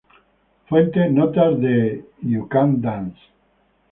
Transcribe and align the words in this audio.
Fuente: 0.67 1.01
Notas 1.11 1.59
de 1.59 2.03
"You 2.23 2.47
Can 2.49 2.81
Dance". 2.81 3.21